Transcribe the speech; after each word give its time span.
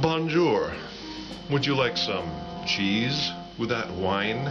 Bonjour. 0.00 0.72
Would 1.50 1.66
you 1.66 1.74
like 1.74 1.96
some 1.96 2.30
cheese 2.64 3.32
with 3.58 3.70
that 3.70 3.90
wine? 3.90 4.44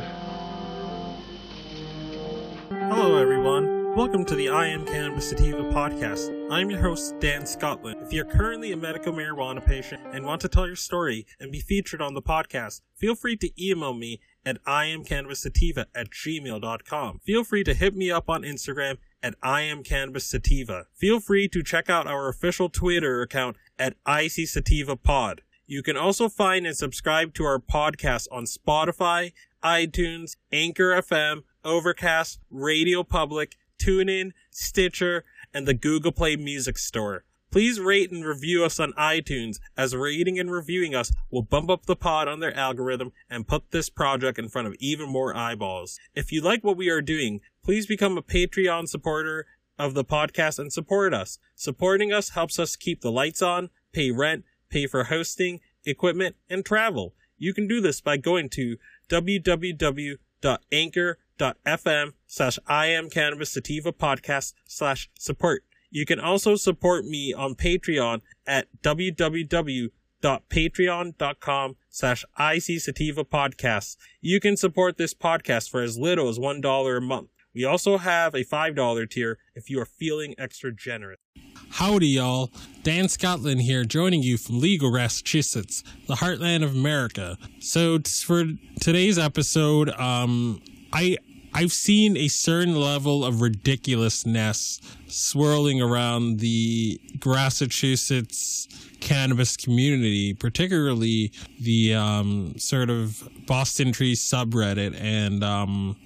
Hello, 2.69 3.17
everyone. 3.17 3.95
Welcome 3.95 4.25
to 4.25 4.35
the 4.35 4.49
I 4.49 4.67
Am 4.67 4.85
Cannabis 4.85 5.29
Sativa 5.29 5.63
podcast. 5.63 6.51
I'm 6.51 6.69
your 6.69 6.81
host, 6.81 7.17
Dan 7.19 7.45
Scotland. 7.45 8.01
If 8.01 8.11
you're 8.11 8.25
currently 8.25 8.73
a 8.73 8.77
medical 8.77 9.13
marijuana 9.13 9.65
patient 9.65 10.01
and 10.11 10.25
want 10.25 10.41
to 10.41 10.49
tell 10.49 10.67
your 10.67 10.75
story 10.75 11.25
and 11.39 11.51
be 11.51 11.61
featured 11.61 12.01
on 12.01 12.13
the 12.13 12.21
podcast, 12.21 12.81
feel 12.95 13.15
free 13.15 13.37
to 13.37 13.49
email 13.57 13.93
me 13.93 14.19
at 14.45 14.61
iamcannabissativa 14.65 15.85
at 15.95 16.09
gmail.com. 16.11 17.19
Feel 17.25 17.43
free 17.43 17.63
to 17.63 17.73
hit 17.73 17.95
me 17.95 18.11
up 18.11 18.29
on 18.29 18.43
Instagram 18.43 18.97
at 19.23 19.39
iamcannabissativa. 19.41 20.83
Feel 20.93 21.19
free 21.19 21.47
to 21.47 21.63
check 21.63 21.89
out 21.89 22.05
our 22.05 22.29
official 22.29 22.69
Twitter 22.69 23.21
account 23.21 23.57
at 23.79 23.95
icsativapod. 24.05 25.39
You 25.69 25.83
can 25.83 25.97
also 25.97 26.29
find 26.29 26.65
and 26.65 26.77
subscribe 26.77 27.33
to 27.33 27.43
our 27.43 27.59
podcast 27.59 28.27
on 28.31 28.45
Spotify, 28.45 29.33
iTunes, 29.61 30.37
Anchor 30.49 30.91
FM, 30.91 31.43
Overcast, 31.65 32.39
Radio 32.49 33.03
Public, 33.03 33.57
TuneIn, 33.77 34.31
Stitcher, 34.49 35.25
and 35.53 35.67
the 35.67 35.73
Google 35.73 36.13
Play 36.13 36.37
Music 36.37 36.77
Store. 36.77 37.25
Please 37.51 37.81
rate 37.81 38.11
and 38.11 38.23
review 38.23 38.63
us 38.63 38.79
on 38.79 38.93
iTunes, 38.93 39.59
as 39.75 39.93
rating 39.93 40.39
and 40.39 40.49
reviewing 40.49 40.95
us 40.95 41.11
will 41.29 41.41
bump 41.41 41.69
up 41.69 41.85
the 41.85 41.97
pod 41.97 42.29
on 42.29 42.39
their 42.39 42.55
algorithm 42.55 43.11
and 43.29 43.45
put 43.45 43.71
this 43.71 43.89
project 43.89 44.39
in 44.39 44.47
front 44.47 44.69
of 44.69 44.75
even 44.79 45.09
more 45.09 45.35
eyeballs. 45.35 45.99
If 46.15 46.31
you 46.31 46.39
like 46.39 46.63
what 46.63 46.77
we 46.77 46.87
are 46.87 47.01
doing, 47.01 47.41
please 47.61 47.85
become 47.85 48.17
a 48.17 48.21
Patreon 48.21 48.87
supporter 48.87 49.45
of 49.77 49.95
the 49.95 50.05
podcast 50.05 50.59
and 50.59 50.71
support 50.71 51.13
us. 51.13 51.39
Supporting 51.55 52.13
us 52.13 52.29
helps 52.29 52.57
us 52.57 52.77
keep 52.77 53.01
the 53.01 53.11
lights 53.11 53.41
on, 53.41 53.69
pay 53.91 54.11
rent, 54.11 54.45
pay 54.69 54.87
for 54.87 55.03
hosting, 55.05 55.61
equipment, 55.85 56.35
and 56.49 56.65
travel. 56.65 57.13
You 57.37 57.53
can 57.53 57.67
do 57.67 57.79
this 57.81 58.01
by 58.01 58.17
going 58.17 58.49
to 58.49 58.77
www.anchor.fm 59.09 60.17
slash 62.25 62.59
I 62.67 62.87
am 62.87 63.09
cannabis 63.09 63.53
sativa 63.53 63.93
podcast 63.93 64.53
slash 64.65 65.09
support. 65.17 65.63
You 65.89 66.05
can 66.05 66.19
also 66.19 66.55
support 66.55 67.05
me 67.05 67.33
on 67.33 67.55
Patreon 67.55 68.21
at 68.45 68.67
www.patreon.com 68.81 71.75
slash 71.89 72.25
IC 72.37 72.81
Sativa 72.81 73.23
Podcasts. 73.23 73.95
You 74.19 74.39
can 74.39 74.57
support 74.57 74.97
this 74.97 75.13
podcast 75.13 75.69
for 75.69 75.81
as 75.81 75.97
little 75.97 76.27
as 76.27 76.37
$1 76.37 76.97
a 76.97 77.01
month. 77.01 77.29
We 77.57 77.65
also 77.65 77.97
have 77.97 78.35
a 78.35 78.43
$5 78.43 79.09
tier 79.09 79.39
if 79.55 79.67
you 79.67 79.81
are 79.81 79.85
feeling 79.85 80.35
extra 80.37 80.71
generous. 80.71 81.17
Howdy, 81.71 82.07
y'all. 82.07 82.51
Dan 82.83 83.09
Scotland 83.09 83.61
here, 83.61 83.83
joining 83.83 84.21
you 84.21 84.37
from 84.37 84.59
legal 84.59 84.91
Massachusetts, 84.91 85.83
the 86.07 86.13
heartland 86.13 86.63
of 86.63 86.75
America. 86.75 87.35
So, 87.59 87.97
for 88.23 88.43
today's 88.79 89.17
episode, 89.17 89.89
um, 89.89 90.61
I 90.93 91.17
I've 91.51 91.71
seen 91.71 92.15
a 92.15 92.27
certain 92.27 92.75
level 92.75 93.25
of 93.25 93.41
ridiculousness 93.41 94.79
swirling 95.07 95.81
around 95.81 96.39
the 96.39 97.01
Massachusetts 97.25 98.67
cannabis 98.99 99.57
community, 99.57 100.35
particularly 100.35 101.31
the 101.59 101.95
um, 101.95 102.53
sort 102.59 102.91
of 102.91 103.27
Boston 103.47 103.91
Tree 103.91 104.13
subreddit 104.13 104.95
and 105.01 105.43
um, 105.43 105.97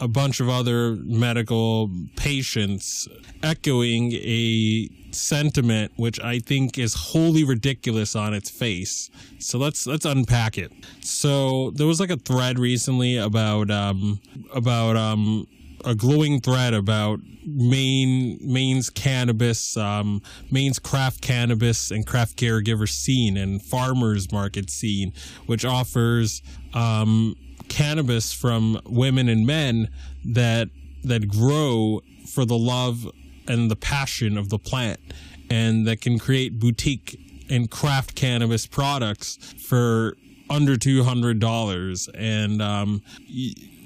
a 0.00 0.08
bunch 0.08 0.40
of 0.40 0.48
other 0.48 0.96
medical 0.96 1.90
patients 2.16 3.06
echoing 3.42 4.12
a 4.14 4.88
sentiment 5.12 5.92
which 5.96 6.20
I 6.20 6.38
think 6.38 6.78
is 6.78 6.94
wholly 6.94 7.44
ridiculous 7.44 8.16
on 8.16 8.32
its 8.32 8.48
face. 8.48 9.10
So 9.38 9.58
let's 9.58 9.86
let's 9.86 10.04
unpack 10.04 10.56
it. 10.56 10.72
So 11.00 11.70
there 11.72 11.86
was 11.86 12.00
like 12.00 12.10
a 12.10 12.16
thread 12.16 12.58
recently 12.58 13.16
about 13.16 13.70
um 13.70 14.20
about 14.54 14.96
um 14.96 15.46
a 15.84 15.94
glowing 15.94 16.40
thread 16.40 16.74
about 16.74 17.20
Maine 17.44 18.38
Maine's 18.42 18.90
cannabis, 18.90 19.76
um, 19.76 20.22
Maine's 20.50 20.78
craft 20.78 21.20
cannabis 21.22 21.90
and 21.90 22.06
craft 22.06 22.36
caregiver 22.36 22.88
scene 22.88 23.36
and 23.36 23.62
farmers 23.62 24.30
market 24.30 24.70
scene, 24.70 25.12
which 25.46 25.64
offers 25.64 26.42
um, 26.74 27.34
cannabis 27.70 28.32
from 28.32 28.78
women 28.84 29.30
and 29.30 29.46
men 29.46 29.88
that 30.24 30.68
that 31.02 31.26
grow 31.28 32.02
for 32.26 32.44
the 32.44 32.58
love 32.58 33.10
and 33.48 33.70
the 33.70 33.76
passion 33.76 34.36
of 34.36 34.50
the 34.50 34.58
plant 34.58 35.00
and 35.48 35.86
that 35.86 36.02
can 36.02 36.18
create 36.18 36.58
boutique 36.60 37.18
and 37.48 37.70
craft 37.70 38.14
cannabis 38.14 38.66
products 38.66 39.38
for 39.66 40.16
under 40.50 40.76
two 40.76 41.02
hundred 41.04 41.38
dollars. 41.38 42.08
And 42.14 42.60
um 42.60 43.02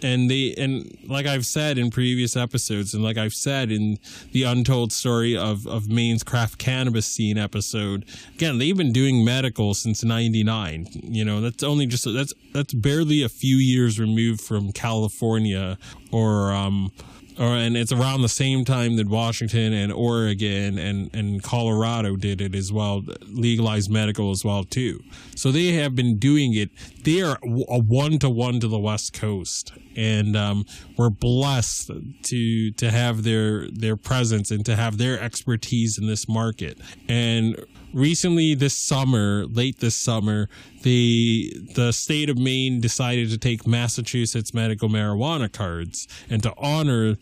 and 0.05 0.31
they 0.31 0.55
and 0.59 0.97
like 1.07 1.27
I've 1.27 1.47
said 1.47 1.79
in 1.79 1.91
previous 1.91 2.37
episodes 2.37 2.93
and 2.93 3.03
like 3.03 3.17
I've 3.17 3.33
said 3.33 3.73
in 3.73 3.99
the 4.33 4.43
untold 4.43 4.93
story 4.93 5.37
of 5.37 5.67
of 5.67 5.89
Maine's 5.89 6.23
craft 6.23 6.59
cannabis 6.59 7.07
scene 7.07 7.39
episode 7.39 8.05
again 8.35 8.59
they've 8.59 8.77
been 8.77 8.93
doing 8.93 9.25
medical 9.25 9.73
since 9.73 10.05
99 10.05 10.89
you 10.93 11.25
know 11.25 11.41
that's 11.41 11.63
only 11.63 11.87
just 11.87 12.05
that's 12.13 12.35
that's 12.53 12.75
barely 12.75 13.23
a 13.23 13.29
few 13.31 13.57
years 13.57 13.99
removed 13.99 14.43
from 14.43 14.73
California 14.73 15.79
or 16.15 16.53
um 16.53 16.93
or 17.37 17.47
and 17.47 17.77
it's 17.77 17.91
around 17.91 18.23
the 18.23 18.29
same 18.29 18.65
time 18.65 18.95
that 18.97 19.09
Washington 19.09 19.73
and 19.73 19.93
Oregon 19.93 20.79
and 20.79 21.13
and 21.13 21.43
Colorado 21.43 22.15
did 22.15 22.41
it 22.41 22.55
as 22.55 22.73
well, 22.73 23.03
legalized 23.27 23.91
medical 23.91 24.31
as 24.31 24.45
well 24.45 24.63
too. 24.63 25.03
So 25.35 25.51
they 25.51 25.73
have 25.73 25.97
been 25.97 26.19
doing 26.19 26.55
it. 26.55 26.71
They 27.03 27.23
are 27.23 27.39
a 27.43 27.81
one 27.81 28.21
to 28.21 28.31
one 28.31 28.61
to 28.61 28.69
the 28.69 28.79
West 28.79 29.13
Coast, 29.13 29.73
and 29.97 30.37
um, 30.37 30.65
we're 30.97 31.11
blessed 31.11 31.91
to 32.23 32.71
to 32.71 32.91
have 32.91 33.25
their 33.25 33.69
their 33.69 33.97
presence 33.97 34.53
and 34.53 34.65
to 34.67 34.77
have 34.77 34.99
their 34.99 35.21
expertise 35.21 35.99
in 35.99 36.07
this 36.07 36.29
market. 36.29 36.79
And 37.09 37.57
recently, 37.95 38.55
this 38.55 38.75
summer, 38.75 39.47
late 39.47 39.79
this 39.79 39.95
summer, 39.95 40.49
the 40.83 41.53
the 41.75 41.93
state 41.93 42.29
of 42.29 42.37
Maine 42.37 42.81
decided 42.81 43.31
to 43.31 43.39
take 43.39 43.67
Massachusetts 43.67 44.53
medical 44.53 44.89
marijuana 44.89 45.51
cards 45.51 46.07
and 46.29 46.43
to 46.43 46.53
honor 46.59 47.17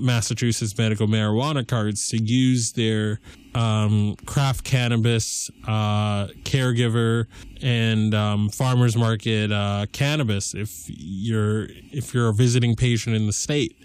Massachusetts 0.00 0.76
medical 0.76 1.06
marijuana 1.06 1.66
cards 1.66 2.08
to 2.08 2.16
use 2.16 2.72
their 2.72 3.20
um, 3.54 4.16
craft 4.26 4.64
cannabis, 4.64 5.50
uh, 5.66 6.26
caregiver, 6.44 7.26
and 7.62 8.14
um, 8.14 8.48
farmers 8.48 8.96
market 8.96 9.52
uh, 9.52 9.86
cannabis 9.92 10.54
if 10.54 10.84
you're 10.88 11.66
if 11.92 12.14
you're 12.14 12.28
a 12.28 12.34
visiting 12.34 12.74
patient 12.74 13.14
in 13.14 13.26
the 13.26 13.32
state. 13.32 13.76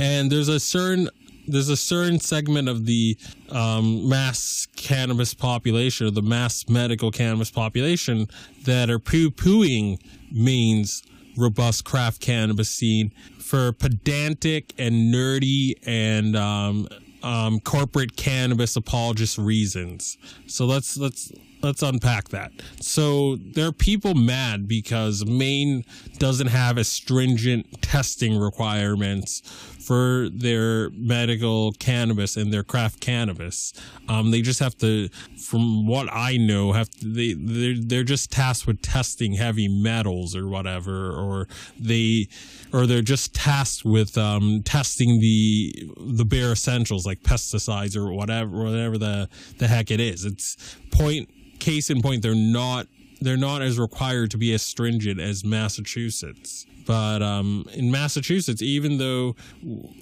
And 0.00 0.32
there's 0.32 0.48
a 0.48 0.58
certain 0.58 1.08
there's 1.46 1.68
a 1.68 1.76
certain 1.76 2.20
segment 2.20 2.68
of 2.68 2.86
the 2.86 3.16
um, 3.50 4.08
mass 4.08 4.66
cannabis 4.76 5.34
population 5.34 6.06
or 6.06 6.10
the 6.10 6.22
mass 6.22 6.68
medical 6.68 7.10
cannabis 7.10 7.50
population 7.50 8.28
that 8.64 8.90
are 8.90 8.98
poo 8.98 9.30
pooing 9.30 9.98
Maine's 10.30 11.02
robust 11.36 11.84
craft 11.84 12.20
cannabis 12.20 12.70
scene 12.70 13.10
for 13.38 13.72
pedantic 13.72 14.72
and 14.78 15.12
nerdy 15.12 15.74
and 15.86 16.36
um, 16.36 16.88
um, 17.22 17.60
corporate 17.60 18.16
cannabis 18.16 18.76
apologist 18.76 19.38
reasons. 19.38 20.18
So 20.46 20.66
let's 20.66 20.96
let's 20.96 21.32
let's 21.62 21.82
unpack 21.82 22.28
that. 22.28 22.52
So 22.80 23.36
there 23.36 23.66
are 23.66 23.72
people 23.72 24.14
mad 24.14 24.66
because 24.66 25.24
Maine 25.24 25.84
doesn't 26.18 26.48
have 26.48 26.78
as 26.78 26.88
stringent 26.88 27.82
testing 27.82 28.38
requirements 28.38 29.40
for 29.82 30.28
their 30.32 30.90
medical 30.90 31.72
cannabis 31.72 32.36
and 32.36 32.52
their 32.52 32.62
craft 32.62 33.00
cannabis. 33.00 33.72
Um, 34.08 34.30
they 34.30 34.40
just 34.42 34.60
have 34.60 34.76
to, 34.78 35.08
from 35.36 35.86
what 35.86 36.08
I 36.12 36.36
know, 36.36 36.72
have 36.72 36.90
to, 36.90 37.12
they 37.12 37.34
they're, 37.34 37.74
they're 37.76 38.04
just 38.04 38.30
tasked 38.30 38.66
with 38.66 38.80
testing 38.82 39.32
heavy 39.34 39.68
metals 39.68 40.36
or 40.36 40.46
whatever, 40.46 41.10
or 41.10 41.48
they 41.78 42.28
or 42.72 42.86
they're 42.86 43.02
just 43.02 43.34
tasked 43.34 43.84
with 43.84 44.16
um, 44.16 44.62
testing 44.64 45.20
the 45.20 45.90
the 45.98 46.24
bare 46.24 46.52
essentials 46.52 47.04
like 47.04 47.22
pesticides 47.22 47.96
or 47.96 48.12
whatever 48.12 48.64
whatever 48.64 48.98
the 48.98 49.28
the 49.58 49.68
heck 49.68 49.90
it 49.90 50.00
is. 50.00 50.24
It's 50.24 50.76
point 50.92 51.28
case 51.58 51.90
in 51.90 52.00
point 52.02 52.22
they're 52.22 52.34
not 52.34 52.86
they're 53.20 53.36
not 53.36 53.62
as 53.62 53.78
required 53.78 54.30
to 54.32 54.36
be 54.36 54.52
as 54.52 54.62
stringent 54.62 55.20
as 55.20 55.44
Massachusetts. 55.44 56.66
But 56.86 57.22
um, 57.22 57.66
in 57.74 57.90
Massachusetts, 57.90 58.62
even 58.62 58.98
though 58.98 59.36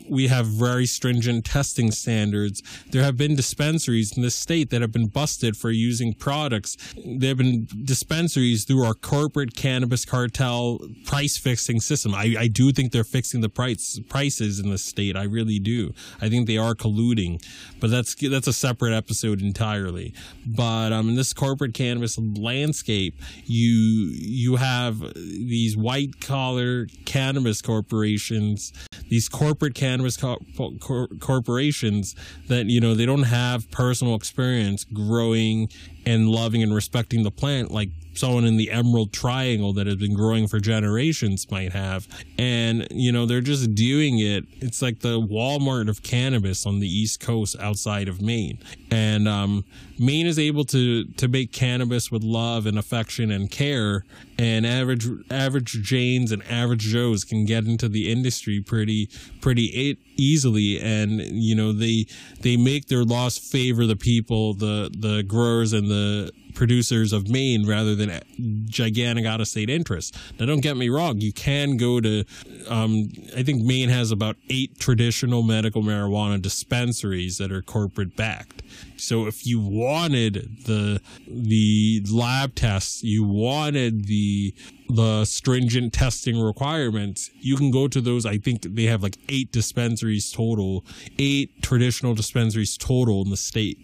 we 0.09 0.29
have 0.29 0.47
very 0.47 0.87
stringent 0.87 1.45
testing 1.45 1.91
standards, 1.91 2.63
there 2.91 3.03
have 3.03 3.17
been 3.17 3.37
dispensaries 3.37 4.17
in 4.17 4.23
the 4.23 4.31
state 4.31 4.71
that 4.71 4.81
have 4.81 4.93
been 4.93 5.09
busted 5.09 5.57
for 5.57 5.71
using 5.71 6.15
products. 6.15 6.77
There 7.05 7.29
have 7.29 7.39
been 7.39 7.69
dispensaries 7.85 8.65
through 8.65 8.85
our 8.85 8.95
corporate 8.95 9.55
cannabis 9.57 10.05
cartel 10.05 10.81
price 11.05 11.37
fixing 11.37 11.81
system. 11.81 12.15
I, 12.15 12.37
I 12.39 12.49
do 12.49 12.73
think 12.73 12.93
they're 12.93 13.05
fixing 13.05 13.41
the 13.41 13.49
price 13.49 14.01
prices 14.09 14.59
in 14.59 14.71
the 14.71 14.79
state. 14.79 15.17
I 15.17 15.25
really 15.25 15.59
do. 15.59 15.93
I 16.21 16.29
think 16.29 16.47
they 16.47 16.57
are 16.57 16.75
colluding, 16.75 17.45
but 17.81 17.91
that's 17.91 18.15
that's 18.15 18.47
a 18.47 18.53
separate 18.53 18.95
episode 18.95 19.41
entirely. 19.43 20.15
But 20.47 20.93
um, 20.93 21.11
in 21.11 21.15
this 21.17 21.33
corporate 21.33 21.75
cannabis 21.75 22.19
landscape, 22.19 23.15
you 23.45 24.11
you 24.13 24.57
have 24.57 25.01
these 25.15 25.77
white 25.77 26.21
collar 26.21 26.70
cannabis 27.05 27.63
corporations, 27.63 28.73
these 29.09 29.29
corporate 29.29 29.75
cannabis 29.75 30.17
co- 30.17 30.39
cor- 30.81 31.09
corporations 31.21 32.15
that 32.49 32.67
you 32.67 32.81
know 32.81 32.95
they 32.95 33.07
don't 33.07 33.25
have 33.25 33.71
personal 33.71 34.15
experience 34.15 34.85
growing 34.85 35.69
and 36.07 36.29
loving 36.29 36.63
and 36.63 36.75
respecting 36.75 37.23
the 37.23 37.31
plant 37.31 37.71
like 37.71 37.91
someone 38.15 38.45
in 38.45 38.57
the 38.57 38.71
emerald 38.71 39.13
triangle 39.13 39.73
that 39.73 39.87
has 39.87 39.97
been 39.97 40.15
growing 40.15 40.47
for 40.47 40.59
generations 40.61 41.51
might 41.51 41.73
have. 41.73 42.07
And 42.39 42.87
you 42.91 43.13
know 43.13 43.27
they're 43.27 43.41
just 43.41 43.75
doing 43.75 44.19
it. 44.19 44.45
It's 44.61 44.83
like 44.83 45.01
the 45.01 45.21
walmart 45.21 45.89
of 45.89 46.03
cannabis 46.03 46.67
on 46.67 46.81
the 46.81 46.89
east 46.89 47.21
coast 47.21 47.57
outside 47.61 48.09
of 48.09 48.21
maine. 48.21 48.59
And 48.91 49.29
um, 49.29 49.65
maine 49.99 50.27
is 50.27 50.39
able 50.39 50.65
to 50.67 51.05
to 51.05 51.29
make 51.29 51.53
cannabis 51.53 52.11
with 52.11 52.23
love 52.23 52.67
and 52.67 52.79
affection 52.79 53.31
and 53.31 53.51
care. 53.51 54.05
And 54.39 54.67
average 54.67 55.07
average 55.31 55.83
janes 55.83 56.33
and 56.33 56.43
average 56.45 56.83
joes 56.83 57.25
can 57.25 57.45
get 57.45 57.65
into 57.65 57.89
the 57.89 58.11
industry 58.11 58.61
pretty 58.61 59.09
pretty 59.41 59.99
easily 60.21 60.79
and 60.81 61.21
you 61.21 61.55
know 61.55 61.73
they 61.73 62.07
they 62.41 62.57
make 62.57 62.87
their 62.87 63.05
loss 63.05 63.39
favor 63.39 63.87
the 63.87 63.97
people 63.97 64.55
the 64.55 64.91
the 64.99 65.23
growers 65.23 65.73
and 65.73 65.89
the 65.89 66.31
producers 66.61 67.15
of 67.15 67.27
Maine 67.27 67.67
rather 67.67 67.95
than 67.95 68.21
gigantic 68.67 69.25
out 69.25 69.41
of 69.41 69.49
state 69.49 69.71
interests. 69.71 70.13
Now, 70.39 70.45
don't 70.45 70.61
get 70.61 70.77
me 70.77 70.91
wrong, 70.91 71.19
you 71.19 71.33
can 71.33 71.79
go 71.79 72.03
to, 72.03 72.23
um, 72.69 73.09
I 73.35 73.43
think 73.43 73.63
Maine 73.63 73.89
has 73.89 74.11
about 74.11 74.37
eight 74.51 74.79
traditional 74.79 75.43
medical 75.43 75.83
marijuana 75.83 76.39
dispensaries 76.43 77.39
that 77.39 77.51
are 77.51 77.63
corporate 77.63 78.15
backed. 78.15 78.61
So 78.99 79.27
if 79.27 79.47
you 79.47 79.59
wanted 79.59 80.67
the 80.67 81.01
the 81.27 82.05
lab 82.13 82.55
tests, 82.55 83.03
you 83.03 83.25
wanted 83.25 84.05
the 84.05 84.55
the 84.91 85.25
stringent 85.25 85.95
testing 85.95 86.39
requirements, 86.39 87.31
you 87.41 87.57
can 87.57 87.71
go 87.71 87.89
to 87.89 88.03
those. 88.03 88.27
I 88.27 88.37
think 88.37 88.61
they 88.61 88.85
have 88.85 89.03
like 89.03 89.17
eight 89.31 89.51
dispensaries 89.51 90.31
total, 90.31 90.85
eight 91.19 91.63
traditional 91.63 92.15
dispensaries 92.15 92.77
total 92.77 93.23
in 93.23 93.31
the 93.31 93.39
state. 93.39 93.79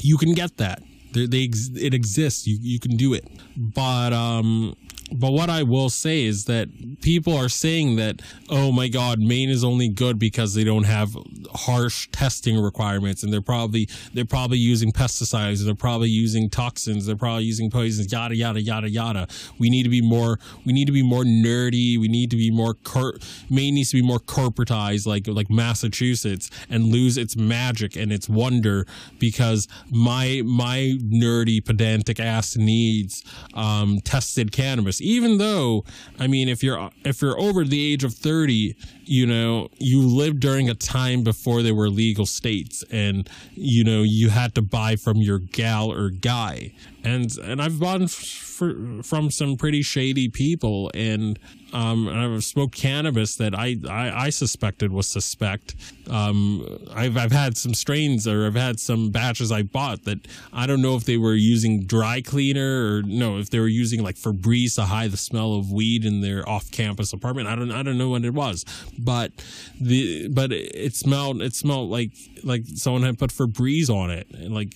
You 0.00 0.16
can 0.16 0.32
get 0.32 0.58
that. 0.58 0.80
They, 1.14 1.26
they 1.26 1.50
it 1.76 1.94
exists. 1.94 2.46
You 2.46 2.58
you 2.60 2.78
can 2.78 2.96
do 2.96 3.14
it. 3.14 3.24
But 3.56 4.12
um 4.12 4.76
but 5.12 5.32
what 5.32 5.50
I 5.50 5.62
will 5.62 5.90
say 5.90 6.24
is 6.24 6.46
that 6.46 6.68
people 7.02 7.36
are 7.36 7.48
saying 7.48 7.96
that, 7.96 8.22
oh 8.48 8.72
my 8.72 8.88
God, 8.88 9.18
Maine 9.18 9.50
is 9.50 9.62
only 9.62 9.88
good 9.88 10.18
because 10.18 10.54
they 10.54 10.64
don't 10.64 10.84
have 10.84 11.16
harsh 11.52 12.08
testing 12.10 12.58
requirements, 12.58 13.22
and 13.22 13.32
they're 13.32 13.42
probably 13.42 13.88
they're 14.14 14.24
probably 14.24 14.58
using 14.58 14.92
pesticides, 14.92 15.64
they're 15.64 15.74
probably 15.74 16.08
using 16.08 16.48
toxins, 16.48 17.06
they're 17.06 17.16
probably 17.16 17.44
using 17.44 17.70
poisons, 17.70 18.10
yada 18.10 18.34
yada 18.34 18.60
yada 18.60 18.88
yada. 18.88 19.28
We 19.58 19.68
need 19.68 19.82
to 19.82 19.88
be 19.90 20.00
more 20.00 20.38
we 20.64 20.72
need 20.72 20.86
to 20.86 20.92
be 20.92 21.02
more 21.02 21.24
nerdy. 21.24 21.98
We 21.98 22.08
need 22.08 22.30
to 22.30 22.36
be 22.36 22.50
more 22.50 22.74
cor- 22.74 23.18
Maine 23.50 23.74
needs 23.74 23.90
to 23.90 23.96
be 23.96 24.06
more 24.06 24.20
corporatized, 24.20 25.06
like 25.06 25.26
like 25.26 25.50
Massachusetts, 25.50 26.50
and 26.70 26.86
lose 26.86 27.18
its 27.18 27.36
magic 27.36 27.94
and 27.94 28.10
its 28.12 28.28
wonder 28.28 28.86
because 29.18 29.68
my 29.90 30.42
my 30.44 30.96
nerdy 31.02 31.64
pedantic 31.64 32.18
ass 32.18 32.56
needs 32.56 33.22
um, 33.54 34.00
tested 34.00 34.50
cannabis 34.50 35.00
even 35.04 35.38
though 35.38 35.84
I 36.18 36.26
mean 36.26 36.48
if 36.48 36.62
you're 36.62 36.90
if 37.04 37.22
you're 37.22 37.38
over 37.38 37.64
the 37.64 37.92
age 37.92 38.04
of 38.04 38.14
30 38.14 38.74
you 39.04 39.26
know 39.26 39.68
you 39.78 40.00
lived 40.00 40.40
during 40.40 40.68
a 40.70 40.74
time 40.74 41.22
before 41.22 41.62
there 41.62 41.74
were 41.74 41.88
legal 41.88 42.26
states 42.26 42.82
and 42.90 43.28
you 43.52 43.84
know 43.84 44.02
you 44.02 44.30
had 44.30 44.54
to 44.54 44.62
buy 44.62 44.96
from 44.96 45.18
your 45.18 45.38
gal 45.38 45.92
or 45.92 46.10
guy. 46.10 46.72
And 47.04 47.36
and 47.38 47.60
I've 47.60 47.78
bought 47.78 48.02
f- 48.02 48.62
from 49.02 49.30
some 49.30 49.56
pretty 49.56 49.82
shady 49.82 50.28
people 50.28 50.90
and 50.94 51.38
um, 51.74 52.08
I've 52.08 52.44
smoked 52.44 52.76
cannabis 52.76 53.34
that 53.36 53.52
I, 53.52 53.76
I, 53.88 54.26
I 54.26 54.30
suspected 54.30 54.92
was 54.92 55.08
suspect. 55.08 55.74
Um, 56.08 56.78
I've, 56.94 57.16
I've 57.16 57.32
had 57.32 57.56
some 57.56 57.74
strains 57.74 58.28
or 58.28 58.46
I've 58.46 58.54
had 58.54 58.78
some 58.78 59.10
batches 59.10 59.50
I 59.50 59.62
bought 59.62 60.04
that 60.04 60.26
I 60.52 60.68
don't 60.68 60.80
know 60.80 60.94
if 60.94 61.04
they 61.04 61.16
were 61.16 61.34
using 61.34 61.84
dry 61.84 62.20
cleaner 62.20 62.86
or 62.86 63.02
no, 63.02 63.38
if 63.38 63.50
they 63.50 63.58
were 63.58 63.66
using 63.66 64.04
like 64.04 64.14
Febreze 64.14 64.76
to 64.76 64.82
hide 64.82 65.10
the 65.10 65.16
smell 65.16 65.54
of 65.54 65.72
weed 65.72 66.04
in 66.04 66.20
their 66.20 66.48
off 66.48 66.70
campus 66.70 67.12
apartment. 67.12 67.48
I 67.48 67.56
don't, 67.56 67.72
I 67.72 67.82
don't 67.82 67.98
know 67.98 68.10
what 68.10 68.24
it 68.24 68.34
was, 68.34 68.64
but 68.96 69.32
the, 69.80 70.28
but 70.28 70.52
it 70.52 70.94
smelled, 70.94 71.42
it 71.42 71.54
smelled 71.54 71.90
like, 71.90 72.12
like 72.44 72.62
someone 72.76 73.02
had 73.02 73.18
put 73.18 73.30
Febreze 73.30 73.90
on 73.90 74.10
it. 74.10 74.28
And 74.30 74.54
like, 74.54 74.74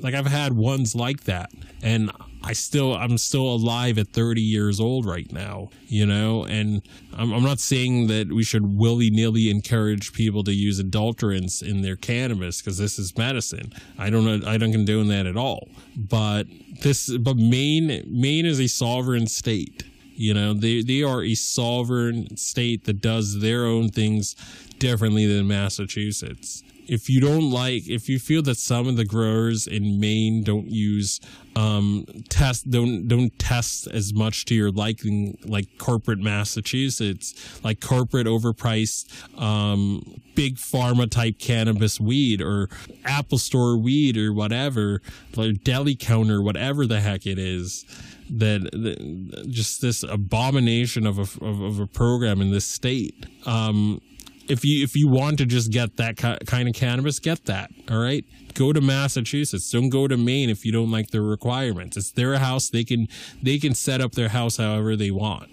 like 0.00 0.14
I've 0.14 0.26
had 0.26 0.54
ones 0.54 0.94
like 0.94 1.24
that 1.24 1.50
and 1.82 2.10
I 2.42 2.54
still 2.54 2.94
I'm 2.94 3.18
still 3.18 3.46
alive 3.46 3.98
at 3.98 4.08
30 4.08 4.40
years 4.40 4.80
old 4.80 5.04
right 5.04 5.30
now, 5.30 5.70
you 5.86 6.06
know, 6.06 6.44
and 6.44 6.82
I'm, 7.14 7.32
I'm 7.32 7.42
not 7.42 7.60
saying 7.60 8.06
that 8.06 8.32
we 8.32 8.42
should 8.44 8.78
willy 8.78 9.10
nilly 9.10 9.50
encourage 9.50 10.12
people 10.12 10.42
to 10.44 10.52
use 10.52 10.82
adulterants 10.82 11.62
in 11.62 11.82
their 11.82 11.96
cannabis 11.96 12.60
because 12.60 12.78
this 12.78 12.98
is 12.98 13.16
medicine. 13.16 13.72
I 13.98 14.08
don't 14.08 14.24
know, 14.24 14.48
I 14.48 14.56
don't 14.56 14.72
condone 14.72 15.08
that 15.08 15.26
at 15.26 15.36
all. 15.36 15.68
But 15.96 16.46
this 16.82 17.14
but 17.18 17.36
Maine 17.36 18.04
Maine 18.06 18.46
is 18.46 18.58
a 18.58 18.68
sovereign 18.68 19.26
state. 19.26 19.84
You 20.14 20.32
know, 20.32 20.54
they 20.54 20.82
they 20.82 21.02
are 21.02 21.22
a 21.22 21.34
sovereign 21.34 22.36
state 22.36 22.84
that 22.84 23.02
does 23.02 23.40
their 23.40 23.66
own 23.66 23.90
things 23.90 24.34
differently 24.78 25.26
than 25.26 25.46
Massachusetts 25.46 26.62
if 26.90 27.08
you 27.08 27.20
don't 27.20 27.48
like 27.52 27.88
if 27.88 28.08
you 28.08 28.18
feel 28.18 28.42
that 28.42 28.56
some 28.56 28.88
of 28.88 28.96
the 28.96 29.04
growers 29.04 29.68
in 29.68 30.00
Maine 30.00 30.42
don't 30.42 30.66
use 30.66 31.20
um, 31.54 32.04
test 32.28 32.68
don't 32.68 33.06
don't 33.06 33.38
test 33.38 33.86
as 33.86 34.12
much 34.12 34.44
to 34.46 34.56
your 34.56 34.72
liking 34.72 35.38
like 35.44 35.78
corporate 35.78 36.18
Massachusetts 36.18 37.60
like 37.62 37.80
corporate 37.80 38.26
overpriced 38.26 39.06
um, 39.40 40.20
big 40.34 40.56
pharma 40.56 41.08
type 41.08 41.38
cannabis 41.38 42.00
weed 42.00 42.42
or 42.42 42.68
Apple 43.04 43.38
store 43.38 43.76
weed 43.76 44.16
or 44.16 44.32
whatever 44.32 45.00
like 45.36 45.62
deli 45.62 45.94
counter 45.94 46.42
whatever 46.42 46.86
the 46.86 47.00
heck 47.00 47.24
it 47.24 47.38
is 47.38 47.84
that, 48.30 48.62
that 48.72 49.46
just 49.48 49.80
this 49.80 50.02
abomination 50.02 51.06
of 51.06 51.18
a 51.18 51.44
of, 51.44 51.60
of, 51.60 51.80
a 51.80 51.86
program 51.86 52.40
in 52.40 52.52
this 52.52 52.64
state. 52.64 53.26
Um, 53.44 54.00
if 54.50 54.64
you 54.64 54.82
if 54.82 54.96
you 54.96 55.08
want 55.08 55.38
to 55.38 55.46
just 55.46 55.70
get 55.70 55.96
that 55.96 56.16
kind 56.16 56.68
of 56.68 56.74
cannabis, 56.74 57.18
get 57.18 57.44
that. 57.46 57.70
All 57.90 57.98
right, 57.98 58.24
go 58.54 58.72
to 58.72 58.80
Massachusetts. 58.80 59.70
Don't 59.70 59.88
go 59.88 60.08
to 60.08 60.16
Maine 60.16 60.50
if 60.50 60.64
you 60.64 60.72
don't 60.72 60.90
like 60.90 61.10
the 61.10 61.20
requirements. 61.20 61.96
It's 61.96 62.12
their 62.12 62.38
house. 62.38 62.68
They 62.68 62.84
can 62.84 63.06
they 63.42 63.58
can 63.58 63.74
set 63.74 64.00
up 64.00 64.12
their 64.12 64.30
house 64.30 64.56
however 64.56 64.96
they 64.96 65.10
want. 65.10 65.48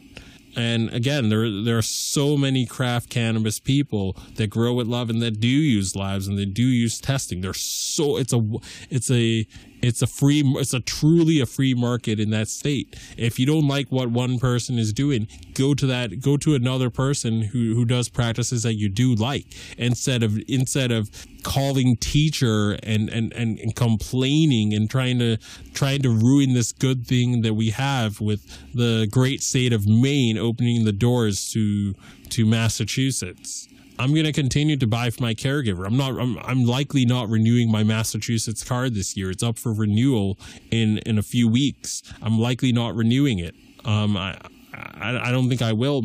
And 0.57 0.89
again, 0.91 1.29
there 1.29 1.49
there 1.49 1.77
are 1.77 1.83
so 1.83 2.35
many 2.35 2.65
craft 2.65 3.09
cannabis 3.09 3.59
people 3.59 4.17
that 4.35 4.47
grow 4.47 4.73
with 4.73 4.87
love 4.87 5.11
and 5.11 5.21
that 5.21 5.39
do 5.39 5.47
use 5.47 5.95
labs 5.95 6.27
and 6.27 6.37
they 6.37 6.45
do 6.45 6.63
use 6.63 6.99
testing. 6.99 7.41
They're 7.41 7.53
so 7.53 8.17
it's 8.17 8.33
a 8.33 8.41
it's 8.89 9.11
a 9.11 9.47
it's 9.81 10.01
a 10.01 10.07
free 10.07 10.41
it's 10.57 10.73
a 10.73 10.79
truly 10.79 11.39
a 11.39 11.45
free 11.45 11.75
market 11.75 12.19
in 12.19 12.31
that 12.31 12.47
state 12.47 12.95
if 13.15 13.37
you 13.37 13.45
don't 13.45 13.67
like 13.67 13.91
what 13.91 14.09
one 14.09 14.39
person 14.39 14.79
is 14.79 14.91
doing 14.91 15.27
go 15.53 15.73
to 15.73 15.85
that 15.85 16.19
go 16.19 16.35
to 16.37 16.55
another 16.55 16.89
person 16.89 17.41
who 17.41 17.75
who 17.75 17.85
does 17.85 18.09
practices 18.09 18.63
that 18.63 18.73
you 18.73 18.89
do 18.89 19.13
like 19.13 19.45
instead 19.77 20.23
of 20.23 20.39
instead 20.47 20.91
of 20.91 21.11
calling 21.47 21.95
teacher 21.95 22.77
and 22.83 23.09
and 23.09 23.31
and, 23.33 23.57
and 23.57 23.73
complaining 23.75 24.73
and 24.73 24.89
trying 24.89 25.17
to 25.19 25.37
trying 25.73 26.01
to 26.01 26.09
ruin 26.09 26.53
this 26.53 26.73
good 26.73 27.07
thing 27.07 27.41
that 27.41 27.53
we 27.53 27.69
have 27.69 28.19
with 28.19 28.43
the 28.73 29.07
great 29.09 29.41
state 29.41 29.71
of 29.71 29.87
Maine 29.87 30.37
opening 30.37 30.83
the 30.83 30.91
doors 30.91 31.49
to 31.53 31.95
to 32.29 32.45
Massachusetts 32.45 33.67
I'm 33.99 34.13
going 34.13 34.25
to 34.25 34.33
continue 34.33 34.77
to 34.77 34.87
buy 34.87 35.09
for 35.09 35.23
my 35.23 35.33
caregiver. 35.33 35.85
I'm 35.85 35.97
not. 35.97 36.19
I'm, 36.19 36.37
I'm 36.39 36.65
likely 36.65 37.05
not 37.05 37.29
renewing 37.29 37.71
my 37.71 37.83
Massachusetts 37.83 38.63
card 38.63 38.93
this 38.93 39.17
year. 39.17 39.31
It's 39.31 39.41
up 39.41 39.57
for 39.57 39.73
renewal 39.73 40.37
in 40.69 40.99
in 40.99 41.17
a 41.17 41.23
few 41.23 41.47
weeks. 41.49 42.03
I'm 42.21 42.37
likely 42.39 42.71
not 42.71 42.95
renewing 42.95 43.39
it. 43.39 43.55
Um, 43.85 44.15
I, 44.15 44.37
I, 44.73 45.29
I 45.29 45.31
don't 45.31 45.49
think 45.49 45.61
I 45.61 45.73
will. 45.73 46.03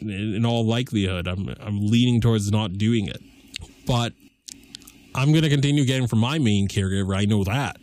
In 0.00 0.44
all 0.46 0.64
likelihood, 0.64 1.26
I'm 1.26 1.48
I'm 1.60 1.80
leaning 1.80 2.20
towards 2.20 2.50
not 2.52 2.78
doing 2.78 3.08
it. 3.08 3.20
But 3.84 4.12
I'm 5.14 5.32
going 5.32 5.44
to 5.44 5.50
continue 5.50 5.84
getting 5.84 6.06
from 6.06 6.20
my 6.20 6.38
main 6.38 6.68
caregiver. 6.68 7.16
I 7.16 7.24
know 7.24 7.44
that. 7.44 7.76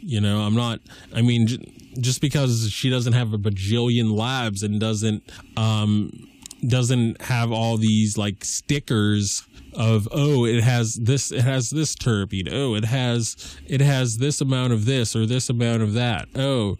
You 0.00 0.20
know, 0.20 0.40
I'm 0.40 0.54
not. 0.54 0.80
I 1.14 1.22
mean, 1.22 1.46
just 2.00 2.20
because 2.20 2.70
she 2.70 2.90
doesn't 2.90 3.12
have 3.12 3.32
a 3.32 3.38
bajillion 3.38 4.16
labs 4.16 4.62
and 4.62 4.80
doesn't 4.80 5.22
um 5.56 6.28
doesn't 6.66 7.20
have 7.22 7.50
all 7.50 7.76
these 7.76 8.16
like 8.16 8.44
stickers 8.44 9.46
of 9.74 10.06
oh 10.12 10.44
it 10.44 10.62
has 10.62 10.94
this 10.94 11.32
it 11.32 11.42
has 11.42 11.70
this 11.70 11.96
terpene 11.96 12.48
oh 12.52 12.74
it 12.74 12.84
has 12.84 13.58
it 13.66 13.80
has 13.80 14.18
this 14.18 14.40
amount 14.40 14.72
of 14.72 14.84
this 14.84 15.16
or 15.16 15.26
this 15.26 15.48
amount 15.50 15.82
of 15.82 15.94
that 15.94 16.28
oh 16.36 16.78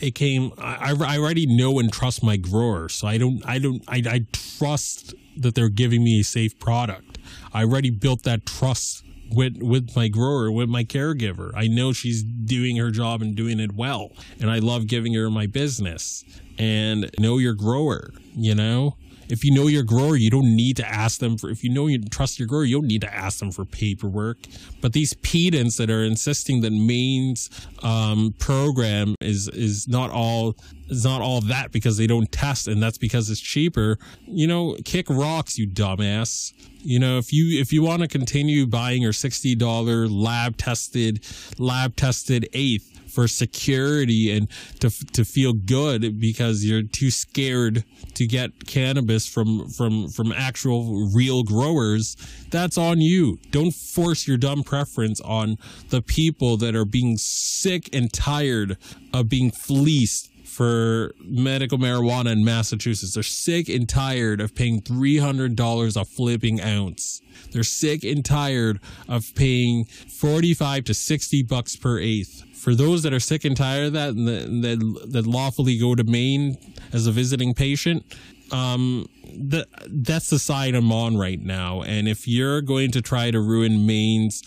it 0.00 0.14
came 0.14 0.52
I, 0.58 0.94
I 0.98 1.18
already 1.18 1.46
know 1.46 1.78
and 1.78 1.92
trust 1.92 2.22
my 2.22 2.36
grower 2.36 2.88
so 2.88 3.06
i 3.06 3.18
don't 3.18 3.46
i 3.46 3.58
don't 3.58 3.82
I, 3.86 4.02
I 4.06 4.26
trust 4.32 5.14
that 5.36 5.54
they're 5.54 5.68
giving 5.68 6.02
me 6.02 6.20
a 6.20 6.24
safe 6.24 6.58
product 6.58 7.09
i 7.52 7.62
already 7.62 7.90
built 7.90 8.22
that 8.22 8.46
trust 8.46 9.04
with 9.32 9.62
with 9.62 9.94
my 9.94 10.08
grower 10.08 10.50
with 10.50 10.68
my 10.68 10.84
caregiver. 10.84 11.52
I 11.54 11.68
know 11.68 11.92
she's 11.92 12.22
doing 12.22 12.76
her 12.76 12.90
job 12.90 13.22
and 13.22 13.34
doing 13.36 13.60
it 13.60 13.72
well 13.72 14.12
and 14.40 14.50
i 14.50 14.58
love 14.58 14.86
giving 14.86 15.14
her 15.14 15.30
my 15.30 15.46
business. 15.46 16.24
And 16.58 17.10
know 17.18 17.38
your 17.38 17.54
grower 17.54 18.10
you 18.34 18.54
know 18.54 18.96
if 19.30 19.44
you 19.44 19.52
know 19.54 19.68
your 19.68 19.82
grower, 19.82 20.16
you 20.16 20.30
don't 20.30 20.56
need 20.56 20.76
to 20.76 20.86
ask 20.86 21.20
them 21.20 21.38
for, 21.38 21.50
if 21.50 21.62
you 21.62 21.70
know 21.70 21.86
you 21.86 22.02
trust 22.02 22.38
your 22.38 22.48
grower, 22.48 22.64
you 22.64 22.80
don't 22.80 22.88
need 22.88 23.02
to 23.02 23.14
ask 23.14 23.38
them 23.38 23.50
for 23.50 23.64
paperwork. 23.64 24.38
But 24.80 24.92
these 24.92 25.14
pedants 25.14 25.76
that 25.76 25.90
are 25.90 26.02
insisting 26.02 26.60
that 26.62 26.72
Maine's 26.72 27.48
um, 27.82 28.34
program 28.38 29.14
is, 29.20 29.48
is 29.48 29.86
not 29.86 30.10
all, 30.10 30.56
is 30.88 31.04
not 31.04 31.20
all 31.20 31.40
that 31.42 31.70
because 31.70 31.96
they 31.96 32.06
don't 32.06 32.30
test 32.32 32.66
and 32.66 32.82
that's 32.82 32.98
because 32.98 33.30
it's 33.30 33.40
cheaper, 33.40 33.98
you 34.26 34.46
know, 34.46 34.76
kick 34.84 35.08
rocks, 35.08 35.58
you 35.58 35.68
dumbass. 35.68 36.52
You 36.82 36.98
know, 36.98 37.18
if 37.18 37.32
you, 37.32 37.60
if 37.60 37.72
you 37.72 37.82
want 37.82 38.02
to 38.02 38.08
continue 38.08 38.66
buying 38.66 39.02
your 39.02 39.12
$60 39.12 40.08
lab 40.10 40.56
tested, 40.56 41.24
lab 41.58 41.94
tested 41.94 42.48
eighth, 42.52 42.89
for 43.10 43.28
security 43.28 44.30
and 44.30 44.48
to 44.80 44.90
to 45.12 45.24
feel 45.24 45.52
good 45.52 46.20
because 46.20 46.64
you're 46.64 46.82
too 46.82 47.10
scared 47.10 47.84
to 48.14 48.26
get 48.26 48.66
cannabis 48.66 49.26
from 49.26 49.68
from 49.68 50.08
from 50.08 50.32
actual 50.32 51.10
real 51.14 51.42
growers 51.42 52.16
that's 52.50 52.78
on 52.78 53.00
you 53.00 53.38
don't 53.50 53.72
force 53.72 54.26
your 54.26 54.36
dumb 54.36 54.62
preference 54.62 55.20
on 55.20 55.56
the 55.90 56.02
people 56.02 56.56
that 56.56 56.74
are 56.74 56.84
being 56.84 57.16
sick 57.16 57.88
and 57.94 58.12
tired 58.12 58.76
of 59.12 59.28
being 59.28 59.50
fleeced 59.50 60.30
for 60.50 61.14
medical 61.24 61.78
marijuana 61.78 62.32
in 62.32 62.44
Massachusetts. 62.44 63.14
They're 63.14 63.22
sick 63.22 63.68
and 63.68 63.88
tired 63.88 64.40
of 64.42 64.54
paying 64.54 64.82
$300 64.82 65.96
a 65.96 66.04
flipping 66.04 66.60
ounce. 66.60 67.22
They're 67.52 67.62
sick 67.62 68.04
and 68.04 68.22
tired 68.22 68.80
of 69.08 69.34
paying 69.34 69.84
45 69.84 70.84
to 70.84 70.92
60 70.92 71.44
bucks 71.44 71.76
per 71.76 71.98
eighth 71.98 72.42
for 72.60 72.74
those 72.74 73.02
that 73.02 73.12
are 73.14 73.20
sick 73.20 73.44
and 73.46 73.56
tired 73.56 73.86
of 73.86 73.92
that 73.94 74.10
and 74.10 74.62
that, 74.62 75.08
that 75.12 75.26
lawfully 75.26 75.78
go 75.78 75.94
to 75.94 76.04
Maine 76.04 76.58
as 76.92 77.06
a 77.06 77.12
visiting 77.12 77.54
patient, 77.54 78.04
um, 78.52 79.08
the, 79.24 79.66
that's 79.88 80.30
the 80.30 80.38
side 80.38 80.74
I'm 80.74 80.92
on 80.92 81.16
right 81.16 81.40
now. 81.40 81.82
And 81.82 82.08
if 82.08 82.26
you're 82.26 82.60
going 82.60 82.90
to 82.92 83.02
try 83.02 83.30
to 83.30 83.40
ruin 83.40 83.86
Maine's 83.86 84.42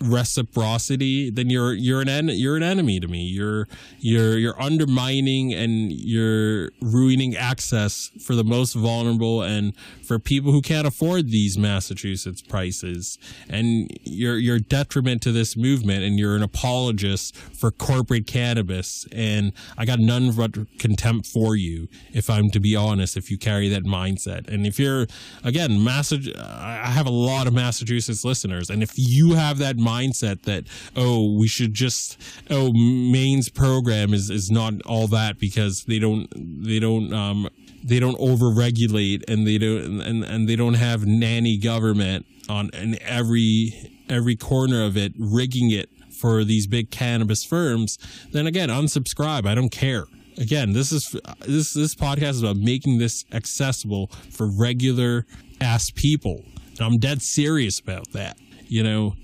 reciprocity, 0.00 1.30
then 1.30 1.48
you're 1.48 1.72
you're 1.72 2.00
an 2.00 2.08
en- 2.08 2.28
you're 2.28 2.56
an 2.56 2.62
enemy 2.62 3.00
to 3.00 3.08
me. 3.08 3.22
You're 3.24 3.68
you're 3.98 4.36
you're 4.38 4.60
undermining 4.60 5.54
and 5.54 5.92
you're 5.92 6.70
ruining 6.80 7.36
access 7.36 8.10
for 8.22 8.34
the 8.34 8.44
most 8.44 8.74
vulnerable 8.74 9.42
and 9.42 9.74
for 10.04 10.18
people 10.18 10.52
who 10.52 10.60
can't 10.60 10.86
afford 10.86 11.30
these 11.30 11.56
Massachusetts 11.56 12.42
prices. 12.42 13.18
And 13.48 13.90
you're 14.04 14.38
you're 14.38 14.58
detriment 14.58 15.22
to 15.22 15.32
this 15.32 15.56
movement 15.56 16.04
and 16.04 16.18
you're 16.18 16.36
an 16.36 16.42
apologist 16.42 17.36
for 17.36 17.70
corporate 17.70 18.26
cannabis. 18.26 19.06
And 19.12 19.52
I 19.78 19.84
got 19.84 19.98
none 19.98 20.32
but 20.32 20.78
contempt 20.78 21.26
for 21.26 21.56
you, 21.56 21.88
if 22.12 22.28
I'm 22.28 22.50
to 22.50 22.60
be 22.60 22.76
honest, 22.76 23.16
if 23.16 23.30
you 23.30 23.38
carry 23.46 23.68
that 23.68 23.84
mindset. 23.84 24.48
And 24.48 24.66
if 24.66 24.78
you're 24.78 25.06
again, 25.44 25.82
Massachusetts, 25.84 26.38
I 26.40 26.90
have 26.90 27.06
a 27.06 27.10
lot 27.10 27.46
of 27.46 27.52
Massachusetts 27.54 28.24
listeners, 28.24 28.70
and 28.70 28.82
if 28.82 28.92
you 28.96 29.34
have 29.34 29.58
that 29.58 29.76
mindset 29.76 30.42
that 30.42 30.64
oh 30.96 31.36
we 31.38 31.46
should 31.46 31.72
just 31.72 32.20
oh 32.50 32.72
Maine's 32.72 33.48
program 33.48 34.12
is 34.12 34.30
is 34.30 34.50
not 34.50 34.74
all 34.84 35.06
that 35.08 35.38
because 35.38 35.84
they 35.84 36.00
don't 36.00 36.26
they 36.34 36.80
don't 36.80 37.12
um 37.12 37.48
they 37.84 38.00
don't 38.00 38.18
overregulate 38.18 39.22
and 39.28 39.46
they 39.46 39.58
don't 39.58 40.00
and, 40.00 40.24
and 40.24 40.48
they 40.48 40.56
don't 40.56 40.74
have 40.74 41.06
nanny 41.06 41.56
government 41.56 42.26
on 42.48 42.70
in 42.70 43.00
every 43.02 43.72
every 44.08 44.34
corner 44.34 44.82
of 44.82 44.96
it 44.96 45.12
rigging 45.18 45.70
it 45.70 45.88
for 46.10 46.42
these 46.42 46.66
big 46.66 46.90
cannabis 46.90 47.44
firms 47.44 47.98
then 48.32 48.46
again 48.46 48.70
unsubscribe. 48.70 49.46
I 49.46 49.54
don't 49.54 49.70
care 49.70 50.06
again 50.38 50.72
this 50.72 50.92
is 50.92 51.14
uh, 51.24 51.34
this 51.40 51.72
this 51.72 51.94
podcast 51.94 52.30
is 52.30 52.42
about 52.42 52.56
making 52.56 52.98
this 52.98 53.24
accessible 53.32 54.08
for 54.30 54.46
regular 54.46 55.26
ass 55.60 55.90
people 55.90 56.44
and 56.70 56.80
i'm 56.80 56.98
dead 56.98 57.22
serious 57.22 57.80
about 57.80 58.10
that 58.12 58.36
you 58.68 58.82
know 58.82 59.14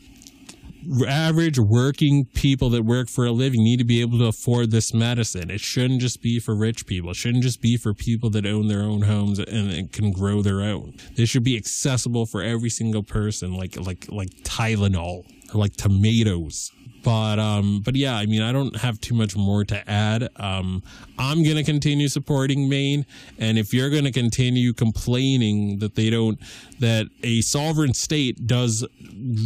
average 1.06 1.58
working 1.58 2.24
people 2.34 2.70
that 2.70 2.82
work 2.82 3.08
for 3.08 3.26
a 3.26 3.32
living 3.32 3.62
need 3.62 3.78
to 3.78 3.84
be 3.84 4.00
able 4.00 4.18
to 4.18 4.26
afford 4.26 4.70
this 4.70 4.92
medicine. 4.92 5.50
It 5.50 5.60
shouldn't 5.60 6.00
just 6.00 6.22
be 6.22 6.38
for 6.38 6.54
rich 6.54 6.86
people. 6.86 7.10
It 7.10 7.16
shouldn't 7.16 7.44
just 7.44 7.60
be 7.60 7.76
for 7.76 7.94
people 7.94 8.30
that 8.30 8.46
own 8.46 8.68
their 8.68 8.82
own 8.82 9.02
homes 9.02 9.38
and 9.38 9.92
can 9.92 10.12
grow 10.12 10.42
their 10.42 10.60
own. 10.60 10.94
This 11.14 11.28
should 11.28 11.44
be 11.44 11.56
accessible 11.56 12.26
for 12.26 12.42
every 12.42 12.70
single 12.70 13.02
person, 13.02 13.54
like 13.54 13.76
like 13.78 14.06
like 14.10 14.30
Tylenol 14.42 15.24
or 15.54 15.60
like 15.60 15.76
tomatoes 15.76 16.70
but 17.02 17.38
um 17.38 17.80
but 17.80 17.96
yeah 17.96 18.16
i 18.16 18.26
mean 18.26 18.42
i 18.42 18.52
don't 18.52 18.76
have 18.76 19.00
too 19.00 19.14
much 19.14 19.36
more 19.36 19.64
to 19.64 19.90
add. 19.90 20.28
Um 20.36 20.82
i'm 21.18 21.42
gonna 21.42 21.64
continue 21.64 22.08
supporting 22.08 22.68
maine. 22.68 23.06
And 23.38 23.58
if 23.58 23.72
you're 23.74 23.90
gonna 23.90 24.12
continue 24.12 24.72
complaining 24.72 25.78
that 25.78 25.94
they 25.94 26.10
don't 26.10 26.38
that 26.80 27.08
a 27.22 27.40
sovereign 27.40 27.94
state 27.94 28.46
does 28.46 28.84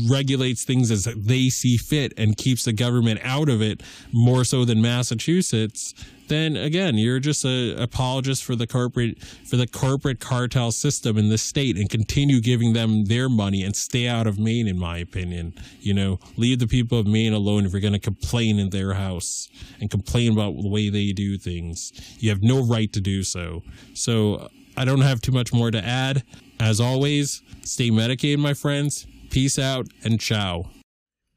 regulates 0.09 0.65
things 0.65 0.91
as 0.91 1.05
they 1.05 1.49
see 1.49 1.77
fit 1.77 2.13
and 2.17 2.37
keeps 2.37 2.65
the 2.65 2.73
government 2.73 3.21
out 3.23 3.49
of 3.49 3.61
it 3.63 3.83
more 4.13 4.45
so 4.45 4.65
than 4.65 4.81
massachusetts 4.81 5.95
then 6.29 6.57
again, 6.57 6.97
you're 6.97 7.21
just 7.21 7.45
a 7.45 7.75
apologist 7.81 8.45
for 8.45 8.57
the 8.57 8.67
corporate 8.67 9.23
for 9.23 9.57
the 9.57 9.67
corporate 9.67 10.21
cartel 10.21 10.73
system 10.73 11.17
in 11.19 11.29
the 11.29 11.39
state 11.39 11.77
and 11.77 11.89
continue 11.89 12.41
giving 12.41 12.73
them 12.73 13.05
their 13.05 13.29
money 13.29 13.63
and 13.63 13.75
stay 13.77 14.07
out 14.07 14.27
of 14.27 14.39
Maine, 14.39 14.67
in 14.69 14.79
my 14.79 14.99
opinion. 14.99 15.55
You 15.81 15.95
know, 15.95 16.21
leave 16.37 16.59
the 16.59 16.67
people 16.67 16.99
of 16.99 17.07
Maine 17.07 17.33
alone 17.33 17.67
if 17.67 17.73
you're 17.73 17.81
going 17.81 17.93
to 17.93 17.99
complain 17.99 18.59
in 18.59 18.71
their 18.71 18.95
house 18.95 19.49
and 19.81 19.91
complain 19.91 20.33
about 20.33 20.61
the 20.61 20.69
way 20.69 20.89
they 20.89 21.13
do 21.13 21.39
things. 21.39 21.93
You 22.19 22.31
have 22.31 22.43
no 22.43 22.63
right 22.63 22.93
to 22.93 23.01
do 23.01 23.23
so. 23.23 23.63
So 23.95 24.49
I 24.77 24.85
don't 24.85 25.01
have 25.01 25.21
too 25.21 25.33
much 25.33 25.53
more 25.53 25.71
to 25.71 25.85
add. 25.85 26.23
As 26.59 26.81
always, 26.81 27.43
stay 27.63 27.91
medicated, 27.91 28.41
my 28.41 28.55
friends. 28.55 29.07
Peace 29.31 29.59
out 29.59 29.87
and 30.05 30.21
ciao. 30.21 30.71